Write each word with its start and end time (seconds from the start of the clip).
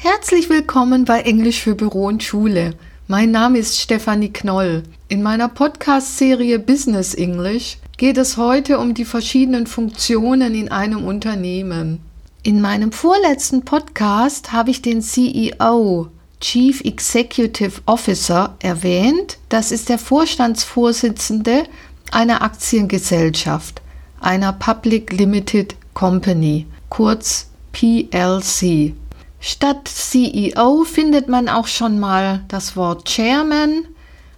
Herzlich 0.00 0.48
willkommen 0.48 1.04
bei 1.04 1.22
Englisch 1.22 1.60
für 1.60 1.74
Büro 1.74 2.06
und 2.06 2.22
Schule. 2.22 2.74
Mein 3.08 3.32
Name 3.32 3.58
ist 3.58 3.80
Stefanie 3.80 4.32
Knoll. 4.32 4.84
In 5.08 5.24
meiner 5.24 5.48
Podcast-Serie 5.48 6.60
Business 6.60 7.14
English 7.14 7.78
geht 7.96 8.16
es 8.16 8.36
heute 8.36 8.78
um 8.78 8.94
die 8.94 9.04
verschiedenen 9.04 9.66
Funktionen 9.66 10.54
in 10.54 10.70
einem 10.70 11.04
Unternehmen. 11.04 11.98
In 12.44 12.60
meinem 12.60 12.92
vorletzten 12.92 13.64
Podcast 13.64 14.52
habe 14.52 14.70
ich 14.70 14.82
den 14.82 15.02
CEO, 15.02 16.06
Chief 16.40 16.80
Executive 16.82 17.80
Officer, 17.86 18.54
erwähnt. 18.60 19.38
Das 19.48 19.72
ist 19.72 19.88
der 19.88 19.98
Vorstandsvorsitzende 19.98 21.64
einer 22.12 22.42
Aktiengesellschaft, 22.42 23.82
einer 24.20 24.52
Public 24.52 25.12
Limited 25.12 25.74
Company, 25.92 26.66
kurz 26.88 27.48
PLC. 27.72 28.94
Statt 29.40 29.88
CEO 29.88 30.84
findet 30.84 31.28
man 31.28 31.48
auch 31.48 31.68
schon 31.68 32.00
mal 32.00 32.42
das 32.48 32.76
Wort 32.76 33.06
Chairman, 33.06 33.86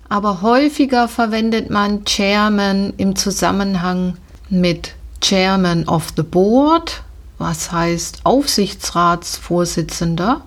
aber 0.09 0.43
häufiger 0.43 1.09
verwendet 1.09 1.71
man 1.71 2.05
Chairman 2.05 2.93
im 2.97 3.17
Zusammenhang 3.17 4.17
mit 4.51 4.93
Chairman 5.21 5.89
of 5.89 6.13
the 6.17 6.23
Board, 6.23 7.03
was 7.39 7.73
heißt 7.73 8.21
Aufsichtsratsvorsitzender. 8.25 10.43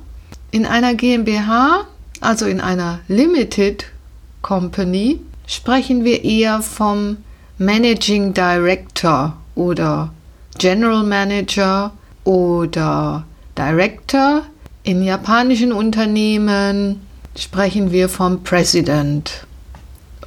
In 0.51 0.67
einer 0.67 0.93
GmbH, 0.93 1.87
also 2.21 2.45
in 2.45 2.61
einer 2.61 2.99
Limited 3.07 3.85
Company, 4.41 5.19
sprechen 5.47 6.03
wir 6.03 6.23
eher 6.23 6.61
vom 6.61 7.17
Managing 7.57 8.33
Director 8.33 9.37
oder 9.55 10.13
General 10.57 11.03
Manager 11.03 11.91
oder 12.23 13.25
Director. 13.57 14.43
In 14.85 15.01
japanischen 15.01 15.71
Unternehmen 15.71 17.07
sprechen 17.37 17.93
wir 17.93 18.09
vom 18.09 18.43
President 18.43 19.47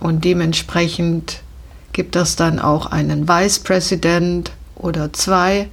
und 0.01 0.25
dementsprechend 0.25 1.43
gibt 1.93 2.17
es 2.17 2.37
dann 2.37 2.59
auch 2.59 2.87
einen 2.87 3.29
Vice 3.29 3.59
President 3.59 4.53
oder 4.75 5.13
zwei. 5.13 5.69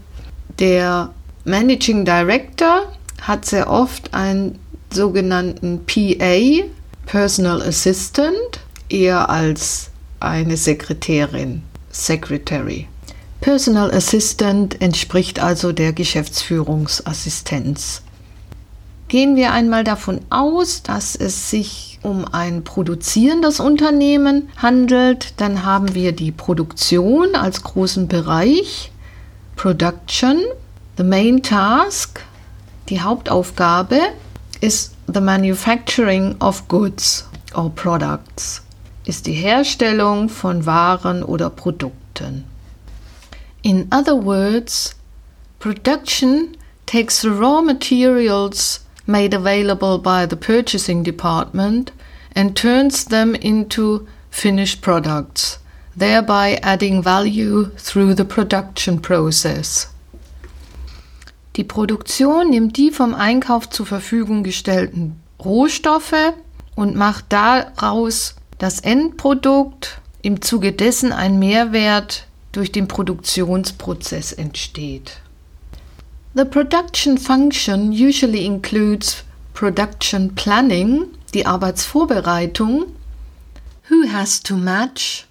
Der 0.60 1.14
Managing 1.46 2.04
Director 2.04 2.92
hat 3.22 3.46
sehr 3.46 3.70
oft 3.70 4.14
einen 4.14 4.60
sogenannten 4.92 5.86
PA, 5.86 6.66
Personal 7.06 7.62
Assistant, 7.62 8.60
eher 8.90 9.30
als 9.30 9.92
eine 10.20 10.58
Sekretärin, 10.58 11.64
Secretary. 11.90 12.90
Personal 13.40 13.92
Assistant 13.92 14.82
entspricht 14.82 15.40
also 15.40 15.72
der 15.72 15.94
Geschäftsführungsassistenz. 15.94 18.03
Gehen 19.14 19.36
wir 19.36 19.52
einmal 19.52 19.84
davon 19.84 20.22
aus, 20.32 20.82
dass 20.82 21.16
es 21.16 21.52
sich 21.52 22.00
um 22.02 22.26
ein 22.26 22.64
produzierendes 22.64 23.60
Unternehmen 23.60 24.50
handelt, 24.58 25.40
dann 25.40 25.64
haben 25.64 25.94
wir 25.94 26.14
die 26.14 26.32
Produktion 26.32 27.36
als 27.36 27.62
großen 27.62 28.08
Bereich, 28.08 28.92
Production, 29.56 30.40
the 30.98 31.04
main 31.04 31.44
task, 31.44 32.22
die 32.90 33.02
Hauptaufgabe 33.02 34.00
ist 34.62 34.96
the 35.06 35.22
manufacturing 35.22 36.36
of 36.42 36.68
goods 36.68 37.30
or 37.54 37.70
products, 37.70 38.64
ist 39.06 39.28
die 39.28 39.34
Herstellung 39.34 40.28
von 40.28 40.66
Waren 40.66 41.22
oder 41.22 41.52
Produkten. 41.52 42.46
In 43.62 43.88
other 43.94 44.26
words, 44.26 44.96
production 45.60 46.58
takes 46.88 47.22
the 47.22 47.28
raw 47.28 47.62
materials 47.62 48.80
made 49.06 49.34
available 49.34 49.98
by 49.98 50.26
the 50.26 50.36
purchasing 50.36 51.04
department 51.04 51.92
and 52.36 52.56
turns 52.56 53.06
them 53.06 53.36
into 53.36 54.08
finished 54.30 54.82
products, 54.82 55.60
thereby 55.96 56.60
adding 56.64 57.02
value 57.02 57.70
through 57.78 58.14
the 58.16 58.26
production 58.26 59.00
process. 59.00 59.88
Die 61.56 61.64
Produktion 61.64 62.50
nimmt 62.50 62.78
die 62.78 62.90
vom 62.90 63.14
Einkauf 63.14 63.70
zur 63.70 63.86
Verfügung 63.86 64.44
gestellten 64.44 65.22
Rohstoffe 65.44 66.34
und 66.76 66.96
macht 66.96 67.26
daraus 67.30 68.36
das 68.58 68.80
Endprodukt, 68.80 70.00
im 70.24 70.42
Zuge 70.42 70.72
dessen 70.72 71.12
ein 71.12 71.38
Mehrwert 71.38 72.26
durch 72.54 72.72
den 72.72 72.88
Produktionsprozess 72.88 74.32
entsteht. 74.32 75.23
The 76.36 76.46
production 76.46 77.18
function 77.18 77.92
usually 77.92 78.44
includes 78.48 79.22
production 79.54 80.32
planning, 80.32 81.12
die 81.32 81.46
Arbeitsvorbereitung, 81.46 82.88
who 83.84 84.08
has 84.08 84.42
to 84.42 84.58
match, 84.58 85.28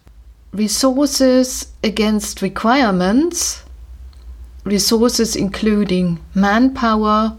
resources 0.53 1.73
against 1.83 2.41
requirements, 2.41 3.65
resources 4.65 5.35
including 5.35 6.21
manpower, 6.35 7.37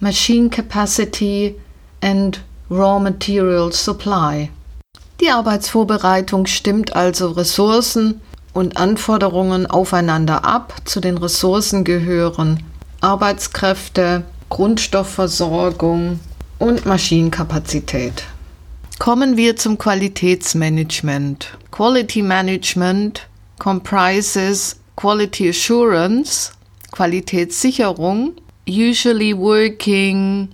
machine 0.00 0.48
capacity 0.48 1.60
and 2.00 2.38
raw 2.70 2.98
material 2.98 3.72
supply. 3.72 4.48
Die 5.20 5.28
Arbeitsvorbereitung 5.28 6.46
stimmt 6.46 6.96
also 6.96 7.32
Ressourcen 7.32 8.22
und 8.54 8.78
Anforderungen 8.78 9.66
aufeinander 9.66 10.46
ab. 10.46 10.72
Zu 10.86 11.00
den 11.00 11.18
Ressourcen 11.18 11.84
gehören 11.84 12.62
Arbeitskräfte, 13.00 14.24
Grundstoffversorgung 14.48 16.20
und 16.58 16.86
Maschinenkapazität. 16.86 18.24
Kommen 18.98 19.36
wir 19.36 19.56
zum 19.56 19.76
Qualitätsmanagement. 19.76 21.58
Quality 21.70 22.22
Management 22.22 23.28
comprises 23.58 24.76
quality 24.96 25.50
assurance, 25.50 26.52
Qualitätssicherung, 26.92 28.34
usually 28.66 29.34
working 29.34 30.48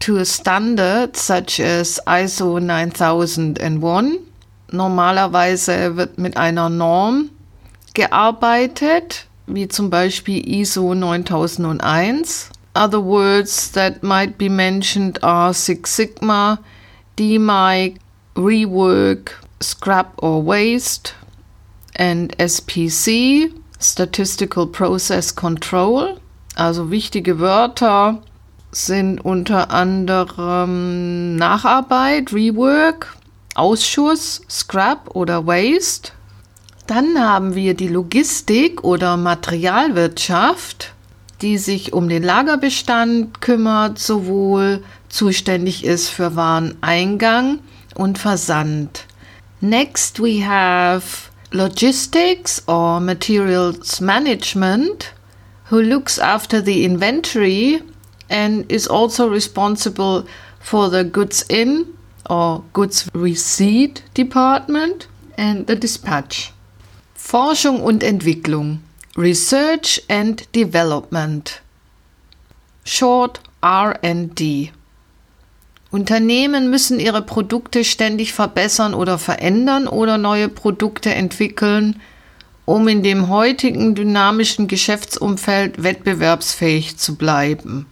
to 0.00 0.16
a 0.16 0.24
standard 0.24 1.16
such 1.16 1.60
as 1.60 2.00
ISO 2.06 2.58
9001. 2.58 4.18
Normalerweise 4.72 5.96
wird 5.96 6.18
mit 6.18 6.36
einer 6.36 6.68
Norm 6.68 7.30
gearbeitet, 7.92 9.26
wie 9.46 9.68
zum 9.68 9.90
Beispiel 9.90 10.46
ISO 10.46 10.94
9001. 10.94 12.50
Other 12.74 13.04
words 13.04 13.70
that 13.72 14.02
might 14.02 14.36
be 14.36 14.48
mentioned 14.48 15.22
are 15.22 15.54
Six 15.54 15.94
Sigma, 15.94 16.58
DMIC, 17.16 17.98
Rework, 18.34 19.32
Scrap 19.62 20.20
or 20.22 20.44
Waste, 20.44 21.14
and 21.94 22.36
SPC, 22.38 23.52
Statistical 23.78 24.66
Process 24.66 25.34
Control. 25.34 26.18
Also 26.56 26.90
wichtige 26.90 27.38
Wörter 27.38 28.22
sind 28.72 29.20
unter 29.24 29.70
anderem 29.70 31.36
Nacharbeit, 31.36 32.32
Rework, 32.32 33.16
Ausschuss, 33.54 34.40
Scrap 34.48 35.14
oder 35.14 35.46
Waste, 35.46 36.12
dann 36.86 37.18
haben 37.18 37.54
wir 37.54 37.74
die 37.74 37.88
Logistik 37.88 38.84
oder 38.84 39.16
Materialwirtschaft, 39.16 40.92
die 41.40 41.58
sich 41.58 41.92
um 41.92 42.08
den 42.08 42.22
Lagerbestand 42.22 43.40
kümmert, 43.40 43.98
sowohl 43.98 44.82
zuständig 45.08 45.84
ist 45.84 46.08
für 46.08 46.36
Wareneingang 46.36 47.60
und 47.94 48.18
Versand. 48.18 49.06
Next 49.60 50.20
we 50.20 50.46
have 50.46 51.30
logistics 51.50 52.66
or 52.66 53.00
materials 53.00 54.00
management, 54.00 55.12
who 55.70 55.80
looks 55.80 56.18
after 56.18 56.62
the 56.62 56.84
inventory 56.84 57.82
and 58.28 58.70
is 58.70 58.88
also 58.88 59.26
responsible 59.26 60.24
for 60.60 60.90
the 60.90 61.04
goods 61.04 61.42
in 61.42 61.86
or 62.28 62.64
goods 62.72 63.06
receipt 63.14 64.02
department 64.14 65.08
and 65.36 65.66
the 65.66 65.76
dispatch. 65.76 66.53
Forschung 67.26 67.80
und 67.80 68.02
Entwicklung, 68.02 68.80
Research 69.16 70.02
and 70.08 70.54
Development, 70.54 71.62
short 72.84 73.40
RD. 73.64 74.70
Unternehmen 75.90 76.68
müssen 76.68 77.00
ihre 77.00 77.22
Produkte 77.22 77.82
ständig 77.82 78.34
verbessern 78.34 78.92
oder 78.92 79.18
verändern 79.18 79.88
oder 79.88 80.18
neue 80.18 80.50
Produkte 80.50 81.14
entwickeln, 81.14 81.98
um 82.66 82.86
in 82.88 83.02
dem 83.02 83.30
heutigen 83.30 83.94
dynamischen 83.94 84.68
Geschäftsumfeld 84.68 85.82
wettbewerbsfähig 85.82 86.98
zu 86.98 87.16
bleiben. 87.16 87.86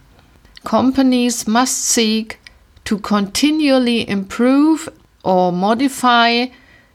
Companies 0.63 1.47
must 1.47 1.91
seek 1.91 2.37
to 2.85 2.99
continually 2.99 4.03
improve 4.03 4.91
or 5.23 5.51
modify 5.51 6.51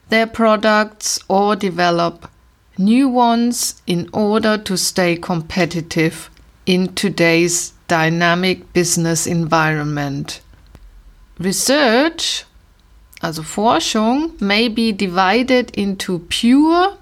their 0.09 0.27
products 0.27 1.19
or 1.27 1.55
develop 1.55 2.29
new 2.77 3.07
ones 3.09 3.81
in 3.87 4.09
order 4.13 4.57
to 4.57 4.77
stay 4.77 5.15
competitive 5.15 6.29
in 6.65 6.93
today's 6.95 7.73
dynamic 7.87 8.71
business 8.73 9.25
environment. 9.25 10.41
Research, 11.39 12.45
also 13.21 13.41
Forschung, 13.41 14.39
may 14.39 14.67
be 14.67 14.91
divided 14.91 15.71
into 15.71 16.19
pure 16.29 16.97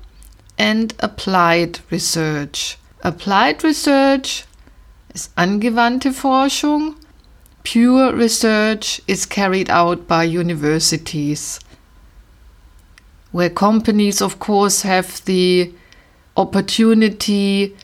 and 0.57 0.94
applied 1.00 1.80
research. 1.92 2.77
Applied 3.03 3.63
research 3.63 4.45
is 5.13 5.30
angewandte 5.38 6.12
Forschung. 6.13 6.95
Pure 7.63 8.15
research 8.15 9.01
is 9.07 9.25
carried 9.25 9.69
out 9.69 10.07
by 10.07 10.24
universities, 10.24 11.60
where 13.38 13.51
companies, 13.51 14.19
of 14.19 14.39
course, 14.39 14.81
have 14.81 15.24
the 15.25 15.72
opportunity 16.38 17.75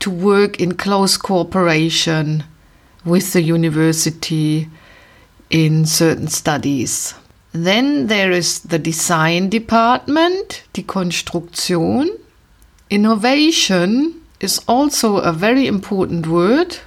to 0.00 0.10
work 0.10 0.58
in 0.58 0.74
close 0.74 1.16
cooperation 1.16 2.42
with 3.04 3.32
the 3.32 3.40
university 3.40 4.68
in 5.48 5.86
certain 5.86 6.26
studies. 6.26 7.14
Then 7.52 8.08
there 8.08 8.32
is 8.32 8.62
the 8.64 8.80
design 8.80 9.48
department, 9.48 10.64
die 10.72 10.82
Konstruktion. 10.82 12.08
Innovation 12.90 14.20
is 14.40 14.58
also 14.66 15.18
a 15.18 15.32
very 15.32 15.68
important 15.68 16.26
word. 16.26 16.78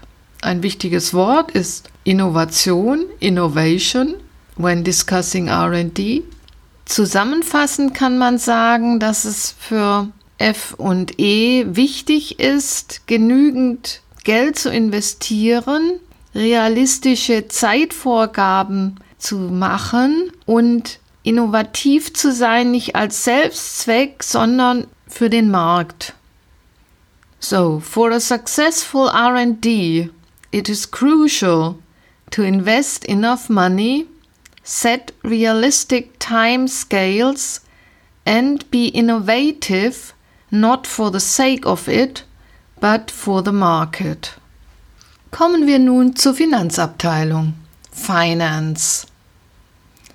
Ein 0.41 0.61
wichtiges 0.61 1.13
Wort 1.13 1.51
ist 1.51 1.87
Innovation, 2.03 3.05
Innovation, 3.21 4.15
when 4.57 4.83
discussing 4.83 5.47
RD. 5.47 6.25
Zusammenfassend 6.85 7.93
kann 7.93 8.17
man 8.17 8.37
sagen, 8.37 8.99
dass 8.99 9.25
es 9.25 9.55
für 9.57 10.09
F 10.37 10.73
und 10.77 11.19
E 11.19 11.65
wichtig 11.75 12.39
ist, 12.39 13.07
genügend 13.07 14.01
Geld 14.23 14.57
zu 14.59 14.69
investieren, 14.69 15.99
realistische 16.35 17.47
Zeitvorgaben 17.47 18.99
zu 19.17 19.37
machen 19.37 20.31
und 20.45 20.99
innovativ 21.23 22.13
zu 22.13 22.31
sein, 22.31 22.71
nicht 22.71 22.95
als 22.95 23.23
Selbstzweck, 23.23 24.23
sondern 24.23 24.87
für 25.07 25.29
den 25.29 25.49
Markt. 25.49 26.13
So, 27.39 27.79
for 27.79 28.11
a 28.11 28.19
successful 28.19 29.09
R&D, 29.09 30.09
it 30.51 30.69
is 30.69 30.89
crucial 30.89 31.75
to 32.31 32.41
invest 32.41 33.05
enough 33.07 33.49
money, 33.49 34.07
set 34.63 35.11
realistic 35.23 36.17
time 36.19 36.67
scales 36.67 37.59
and 38.25 38.69
be 38.71 38.87
innovative 38.87 40.13
not 40.51 40.87
for 40.87 41.11
the 41.11 41.19
sake 41.19 41.65
of 41.65 41.89
it, 41.89 42.23
but 42.79 43.09
for 43.09 43.41
the 43.41 43.51
market. 43.51 44.33
Kommen 45.31 45.65
wir 45.65 45.79
nun 45.79 46.15
zur 46.15 46.33
Finanzabteilung. 46.33 47.53
Finance. 47.91 49.07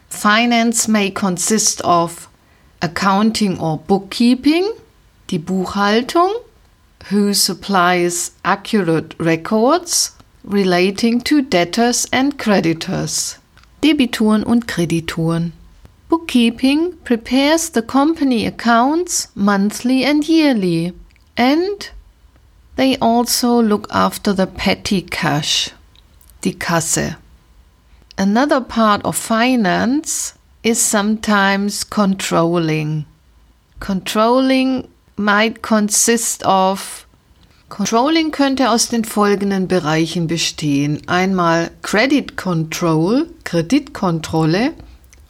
Finance 0.09 0.89
may 0.89 1.11
consist 1.11 1.81
of 1.83 2.29
accounting 2.81 3.59
or 3.59 3.79
bookkeeping, 3.79 4.73
die 5.27 5.39
Buchhaltung, 5.39 6.33
who 7.11 7.35
supplies 7.35 8.33
accurate 8.45 9.15
records 9.19 10.13
relating 10.45 11.21
to 11.21 11.43
debtors 11.43 12.07
and 12.13 12.39
creditors, 12.39 13.39
Debitoren 13.83 14.43
und 14.43 14.67
Kreditoren. 14.67 15.53
Bookkeeping 16.09 16.95
prepares 17.05 17.71
the 17.71 17.83
company 17.83 18.47
accounts 18.47 19.29
monthly 19.35 20.05
and 20.05 20.27
yearly, 20.27 20.95
and 21.37 21.91
they 22.77 22.97
also 22.99 23.61
look 23.61 23.87
after 23.91 24.33
the 24.33 24.47
petty 24.47 25.03
cash, 25.03 25.71
die 26.41 26.53
Kasse. 26.53 27.17
Another 28.17 28.61
part 28.61 29.05
of 29.05 29.17
finance 29.17 30.35
is 30.63 30.81
sometimes 30.81 31.85
controlling. 31.85 33.05
Controlling 33.81 34.89
might 35.17 35.63
consist 35.63 36.43
of 36.45 37.07
Controlling 37.69 38.31
könnte 38.31 38.71
aus 38.71 38.89
den 38.89 39.05
folgenden 39.05 39.69
Bereichen 39.69 40.27
bestehen. 40.27 41.03
Einmal 41.07 41.71
Credit 41.83 42.37
Control, 42.37 43.29
Kreditkontrolle, 43.45 44.73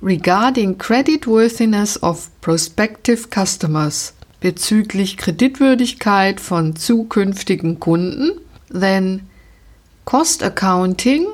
regarding 0.00 0.78
creditworthiness 0.78 2.00
of 2.02 2.30
prospective 2.40 3.28
customers 3.34 4.14
bezüglich 4.40 5.16
Kreditwürdigkeit 5.16 6.40
von 6.40 6.76
zukünftigen 6.76 7.80
Kunden, 7.80 8.40
then 8.70 9.28
Cost 10.04 10.42
Accounting, 10.42 11.26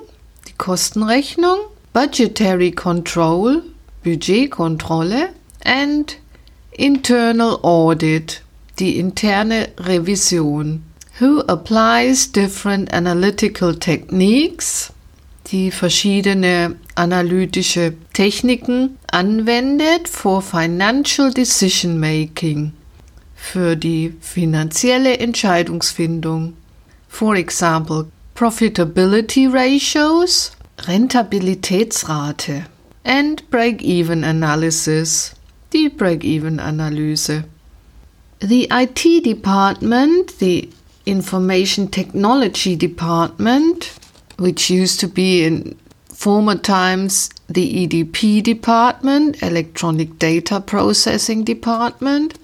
die 0.49 0.55
Kostenrechnung, 0.57 1.59
Budgetary 1.93 2.73
Control, 2.73 3.63
Budgetkontrolle 4.03 5.29
and 5.65 6.17
Internal 6.73 7.59
Audit, 7.63 8.43
die 8.79 8.99
interne 8.99 9.69
Revision, 9.79 10.83
who 11.21 11.41
applies 11.49 12.27
different 12.27 12.93
analytical 12.93 13.75
techniques 13.75 14.93
die 15.49 15.71
verschiedene 15.71 16.77
analytische 16.95 17.95
Techniken 18.13 18.99
anwendet 19.11 20.09
for 20.09 20.41
financial 20.43 21.33
decision 21.33 21.99
making, 21.99 22.73
für 23.37 23.77
die 23.77 24.15
finanzielle 24.21 25.19
Entscheidungsfindung. 25.19 26.55
For 27.09 27.37
example, 27.37 28.07
profitability 28.35 29.47
ratios, 29.47 30.53
Rentabilitätsrate 30.79 32.65
and 33.05 33.49
break-even 33.51 34.25
analysis, 34.25 35.35
die 35.73 35.89
break-even 35.89 36.59
Analyse. 36.59 37.45
The 38.41 38.69
IT 38.71 39.25
department, 39.25 40.39
the 40.41 40.69
Information 41.07 41.89
Technology 41.89 42.77
Department, 42.77 43.99
which 44.39 44.71
used 44.71 45.01
to 45.01 45.09
be 45.09 45.45
in 45.45 45.79
former 46.09 46.57
times 46.57 47.31
the 47.49 47.87
EDP 47.87 48.43
department, 48.43 49.43
Electronic 49.43 50.19
Data 50.19 50.61
Processing 50.61 51.45
Department, 51.45 52.39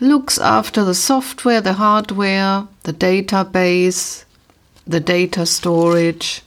looks 0.00 0.38
after 0.38 0.84
the 0.84 0.94
software, 0.94 1.60
the 1.60 1.74
hardware, 1.74 2.66
the 2.82 2.92
database, 2.92 4.24
the 4.86 5.00
data 5.00 5.46
storage, 5.46 6.42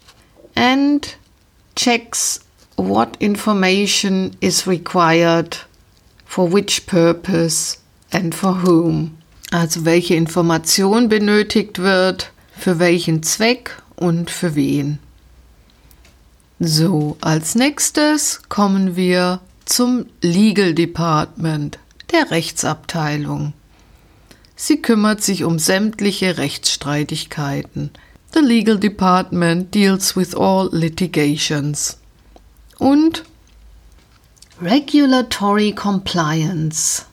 and 0.55 1.15
checks 1.75 2.39
what 2.75 3.17
information 3.19 4.35
is 4.39 4.67
required 4.67 5.57
for 6.25 6.47
which 6.47 6.85
purpose 6.85 7.77
and 8.11 8.33
for 8.33 8.53
whom. 8.53 9.16
Also 9.51 9.85
welche 9.85 10.15
Information 10.15 11.09
benötigt 11.09 11.79
wird, 11.79 12.31
für 12.57 12.79
welchen 12.79 13.23
Zweck 13.23 13.81
und 13.95 14.29
für 14.29 14.55
wen. 14.55 14.99
So, 16.59 17.17
als 17.21 17.55
nächstes 17.55 18.41
kommen 18.49 18.95
wir 18.95 19.41
zum 19.65 20.07
Legal 20.21 20.73
Department, 20.73 21.77
der 22.11 22.31
Rechtsabteilung. 22.31 23.53
Sie 24.55 24.81
kümmert 24.81 25.21
sich 25.21 25.43
um 25.43 25.59
sämtliche 25.59 26.37
Rechtsstreitigkeiten. 26.37 27.91
The 28.33 28.39
Legal 28.39 28.79
Department 28.79 29.73
deals 29.73 30.15
with 30.15 30.35
all 30.35 30.69
litigations. 30.71 31.97
Und 32.79 33.23
Regulatory 34.59 35.73
Compliance. 35.73 37.05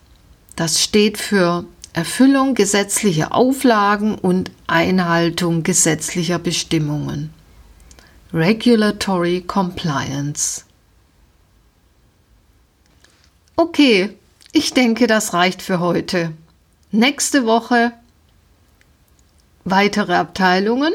Das 0.57 0.81
steht 0.81 1.19
für 1.19 1.64
Erfüllung 1.95 2.57
gesetzlicher 2.57 3.33
Auflagen 3.33 4.17
und 4.17 4.51
Einhaltung 4.67 5.63
gesetzlicher 5.63 6.41
Bestimmungen. 6.41 7.33
Regulatory 8.33 9.43
Compliance. 9.43 10.65
Okay, 13.55 14.11
ich 14.51 14.75
denke, 14.75 15.07
das 15.07 15.35
reicht 15.35 15.63
für 15.63 15.79
heute. 15.79 16.33
Nächste 16.91 17.47
Woche 17.47 17.93
weitere 19.63 20.15
Abteilungen. 20.15 20.93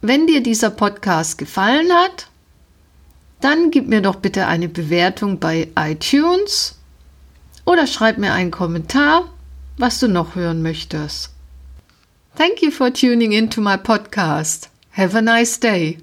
Wenn 0.00 0.26
dir 0.26 0.42
dieser 0.42 0.70
Podcast 0.70 1.38
gefallen 1.38 1.92
hat, 1.92 2.26
dann 3.40 3.70
gib 3.70 3.86
mir 3.86 4.00
doch 4.00 4.16
bitte 4.16 4.48
eine 4.48 4.68
Bewertung 4.68 5.38
bei 5.38 5.68
iTunes 5.76 6.81
oder 7.64 7.86
schreib 7.86 8.18
mir 8.18 8.32
einen 8.32 8.50
Kommentar, 8.50 9.28
was 9.78 10.00
du 10.00 10.08
noch 10.08 10.34
hören 10.34 10.62
möchtest. 10.62 11.30
Thank 12.36 12.62
you 12.62 12.70
for 12.70 12.92
tuning 12.92 13.32
into 13.32 13.60
my 13.60 13.76
podcast. 13.76 14.70
Have 14.92 15.16
a 15.16 15.22
nice 15.22 15.58
day. 15.58 15.98